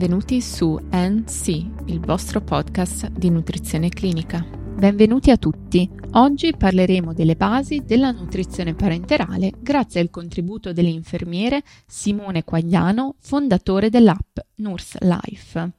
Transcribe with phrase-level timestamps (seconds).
[0.00, 1.48] benvenuti su NC,
[1.88, 4.42] il vostro podcast di nutrizione clinica.
[4.42, 5.86] Benvenuti a tutti.
[6.12, 14.38] Oggi parleremo delle basi della nutrizione parenterale grazie al contributo dell'infermiere Simone Quagliano, fondatore dell'app
[14.54, 15.70] Nurse Life.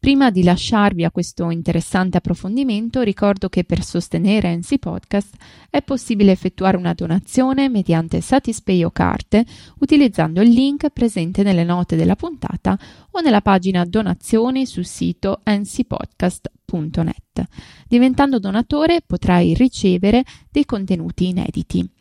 [0.00, 5.34] Prima di lasciarvi a questo interessante approfondimento, ricordo che per sostenere NC Podcast
[5.68, 9.44] è possibile effettuare una donazione mediante Satispay o carte
[9.80, 12.78] utilizzando il link presente nelle note della puntata
[13.10, 17.48] o nella pagina donazioni sul sito ncpodcast.net.
[17.88, 21.97] Diventando donatore potrai ricevere dei contenuti inediti.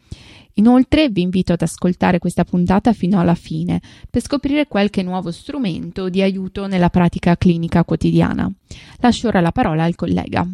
[0.57, 6.09] Inoltre vi invito ad ascoltare questa puntata fino alla fine per scoprire qualche nuovo strumento
[6.09, 8.51] di aiuto nella pratica clinica quotidiana.
[8.99, 10.47] Lascio ora la parola al collega.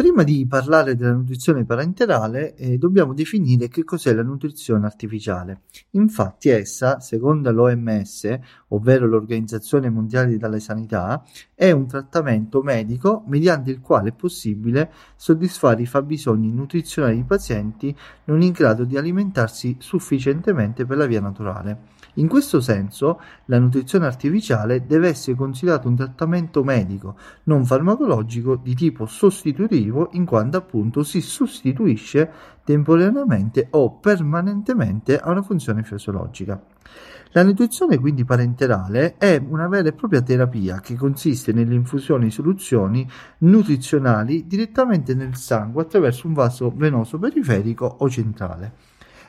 [0.00, 5.62] Prima di parlare della nutrizione parenterale eh, dobbiamo definire che cos'è la nutrizione artificiale.
[5.90, 13.80] Infatti essa, secondo l'OMS, ovvero l'Organizzazione Mondiale della Sanità, è un trattamento medico mediante il
[13.80, 17.96] quale è possibile soddisfare i fabbisogni nutrizionali di pazienti
[18.26, 21.97] non in grado di alimentarsi sufficientemente per la via naturale.
[22.18, 28.74] In questo senso, la nutrizione artificiale deve essere considerata un trattamento medico, non farmacologico di
[28.74, 32.30] tipo sostitutivo, in quanto appunto si sostituisce
[32.64, 36.60] temporaneamente o permanentemente a una funzione fisiologica.
[37.32, 43.08] La nutrizione quindi parenterale è una vera e propria terapia che consiste nell'infusione di soluzioni
[43.38, 48.87] nutrizionali direttamente nel sangue attraverso un vaso venoso periferico o centrale.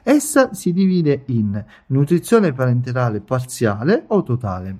[0.10, 4.78] Essa si divide in nutrizione parenterale parziale o totale.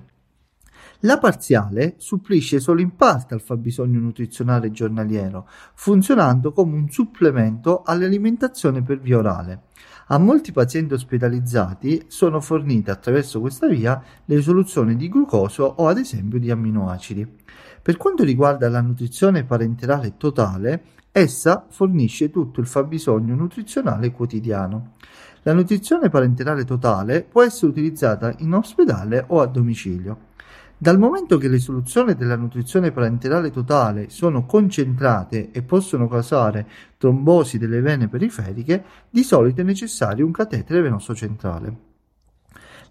[1.02, 8.82] La parziale supplisce solo in parte al fabbisogno nutrizionale giornaliero, funzionando come un supplemento all'alimentazione
[8.82, 9.62] per via orale.
[10.08, 15.98] A molti pazienti ospedalizzati sono fornite attraverso questa via le soluzioni di glucosio o ad
[15.98, 17.36] esempio di amminoacidi.
[17.80, 20.82] Per quanto riguarda la nutrizione parenterale totale,
[21.12, 24.92] essa fornisce tutto il fabbisogno nutrizionale quotidiano.
[25.42, 30.28] La nutrizione parenterale totale può essere utilizzata in ospedale o a domicilio.
[30.76, 36.66] Dal momento che le soluzioni della nutrizione parenterale totale sono concentrate e possono causare
[36.96, 41.89] trombosi delle vene periferiche, di solito è necessario un catetere venoso centrale.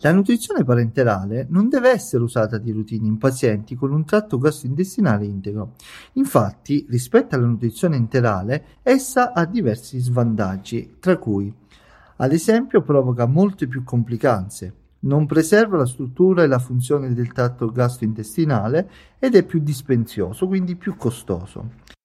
[0.01, 5.25] La nutrizione parenterale non deve essere usata di routine in pazienti con un tratto gastrointestinale
[5.25, 5.75] integro.
[6.13, 11.53] Infatti, rispetto alla nutrizione enterale, essa ha diversi svantaggi, tra cui
[12.15, 17.69] ad esempio provoca molte più complicanze, non preserva la struttura e la funzione del tratto
[17.69, 18.89] gastrointestinale
[19.19, 21.97] ed è più dispendioso, quindi più costoso.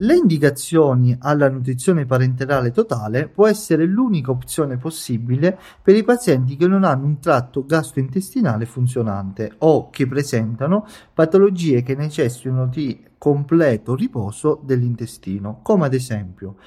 [0.00, 6.68] Le indicazioni alla nutrizione parenterale totale può essere l'unica opzione possibile per i pazienti che
[6.68, 14.60] non hanno un tratto gastrointestinale funzionante o che presentano patologie che necessitano di completo riposo
[14.62, 16.58] dell'intestino, come ad esempio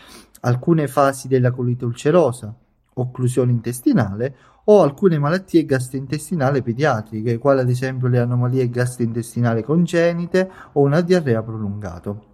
[0.42, 2.54] alcune fasi della colite ulcerosa,
[2.96, 10.82] occlusione intestinale o alcune malattie gastrointestinali pediatriche, quali ad esempio le anomalie gastrointestinali congenite o
[10.82, 12.31] una diarrea prolungata.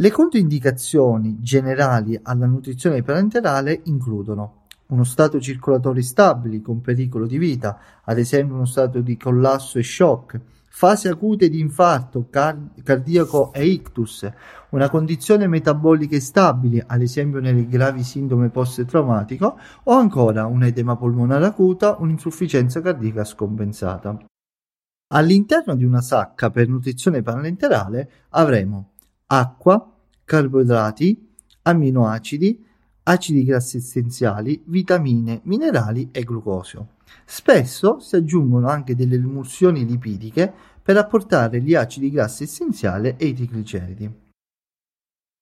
[0.00, 7.78] Le controindicazioni generali alla nutrizione parenterale includono uno stato circolatorio stabile con pericolo di vita,
[8.04, 10.40] ad esempio uno stato di collasso e shock,
[10.70, 14.26] fasi acute di infarto car- cardiaco e ictus,
[14.70, 21.44] una condizione metabolica stabile, ad esempio nelle gravi sindrome post-traumatico, o ancora un edema polmonare
[21.44, 24.16] acuta, un'insufficienza cardiaca scompensata.
[25.08, 28.92] All'interno di una sacca per nutrizione parenterale avremo
[29.32, 29.92] acqua,
[30.24, 31.28] carboidrati,
[31.62, 32.64] amminoacidi,
[33.04, 36.96] acidi grassi essenziali, vitamine, minerali e glucosio.
[37.24, 40.52] Spesso si aggiungono anche delle emulsioni lipidiche
[40.82, 44.28] per apportare gli acidi grassi essenziali e i trigliceridi.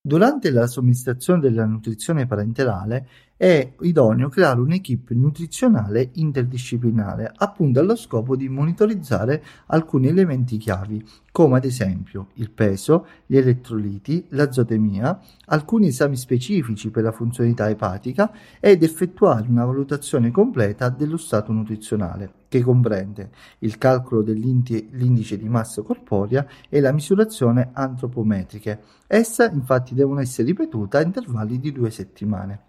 [0.00, 8.34] Durante la somministrazione della nutrizione parenterale è idoneo creare un'equipe nutrizionale interdisciplinare, appunto allo scopo
[8.34, 16.16] di monitorizzare alcuni elementi chiavi, come ad esempio il peso, gli elettroliti, l'azotemia, alcuni esami
[16.16, 23.30] specifici per la funzionalità epatica ed effettuare una valutazione completa dello stato nutrizionale, che comprende
[23.60, 28.80] il calcolo dell'indice di massa corporea e la misurazione antropometriche.
[29.06, 32.62] Essa infatti devono essere ripetute a intervalli di due settimane.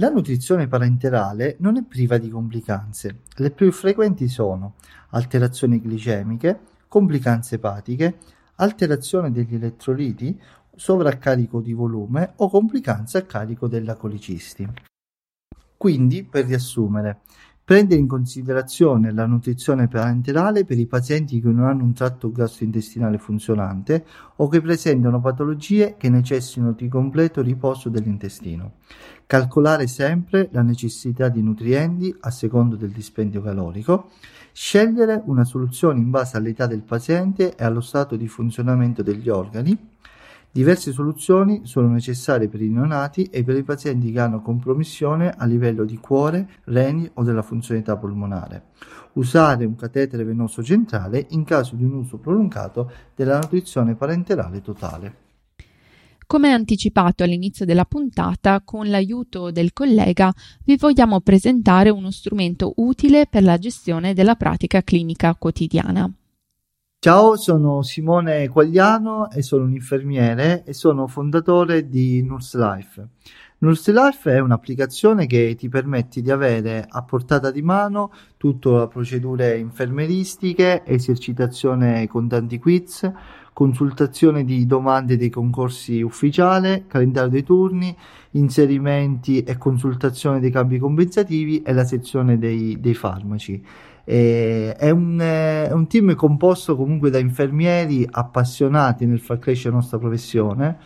[0.00, 3.20] La nutrizione parenterale non è priva di complicanze.
[3.36, 4.76] Le più frequenti sono
[5.10, 6.58] alterazioni glicemiche,
[6.88, 8.16] complicanze epatiche,
[8.54, 10.40] alterazione degli elettroliti,
[10.74, 14.66] sovraccarico di volume o complicanze a carico della colicisti.
[15.76, 17.20] Quindi, per riassumere,
[17.70, 23.16] Prende in considerazione la nutrizione parenterale per i pazienti che non hanno un tratto gastrointestinale
[23.18, 24.04] funzionante
[24.38, 28.72] o che presentano patologie che necessitano di completo riposo dell'intestino.
[29.24, 34.10] Calcolare sempre la necessità di nutrienti a secondo del dispendio calorico.
[34.50, 39.78] Scegliere una soluzione in base all'età del paziente e allo stato di funzionamento degli organi
[40.52, 45.44] Diverse soluzioni sono necessarie per i neonati e per i pazienti che hanno compromissione a
[45.44, 48.64] livello di cuore, reni o della funzionalità polmonare.
[49.12, 55.14] Usare un catetere venoso centrale in caso di un uso prolungato della nutrizione parenterale totale.
[56.26, 60.32] Come anticipato all'inizio della puntata, con l'aiuto del collega
[60.64, 66.12] vi vogliamo presentare uno strumento utile per la gestione della pratica clinica quotidiana.
[67.02, 73.08] Ciao, sono Simone Quagliano e sono un infermiere e sono fondatore di Nurse Life.
[73.60, 78.86] Nurse Life è un'applicazione che ti permette di avere a portata di mano tutte le
[78.88, 83.10] procedure infermeristiche, esercitazione con tanti quiz,
[83.54, 87.96] consultazione di domande dei concorsi ufficiali, calendario dei turni,
[88.32, 93.64] inserimenti e consultazione dei cambi compensativi e la sezione dei, dei farmaci.
[94.10, 99.76] E è, un, è un team composto comunque da infermieri appassionati nel far crescere la
[99.76, 100.78] nostra professione.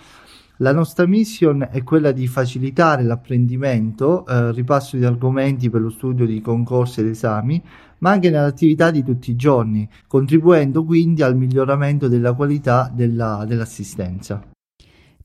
[0.59, 6.27] La nostra mission è quella di facilitare l'apprendimento, eh, ripasso di argomenti per lo studio
[6.27, 7.63] di concorsi ed esami,
[8.01, 14.54] ma anche nell'attività di tutti i giorni, contribuendo quindi al miglioramento della qualità della, dell'assistenza.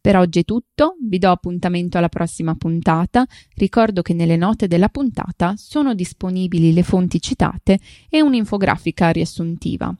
[0.01, 3.25] Per oggi è tutto, vi do appuntamento alla prossima puntata,
[3.55, 7.79] ricordo che nelle note della puntata sono disponibili le fonti citate
[8.09, 9.93] e un'infografica riassuntiva.